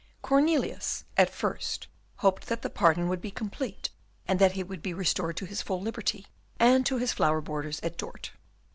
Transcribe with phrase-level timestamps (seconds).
[0.23, 3.91] Cornelius at first hoped that the pardon would be complete,
[4.27, 6.25] and that he would be restored to his full liberty
[6.59, 8.31] and to his flower borders at Dort.